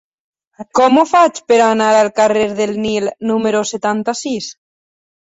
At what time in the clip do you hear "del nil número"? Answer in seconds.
2.61-3.63